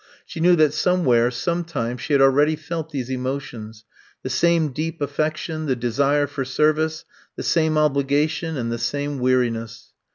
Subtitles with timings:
[0.25, 3.83] She knew that somewhere, some time, she had already felt these emotions—
[4.23, 9.91] the same deep affection, the desire for service, the same obligation, and the same weariness.